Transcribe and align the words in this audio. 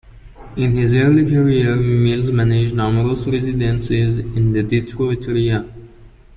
In 0.55 0.75
his 0.75 0.95
early 0.95 1.23
career, 1.29 1.75
Mills 1.75 2.31
managed 2.31 2.73
numerous 2.73 3.27
residencies 3.27 4.17
in 4.17 4.51
the 4.51 4.63
Detroit 4.63 5.27
area. 5.27 5.63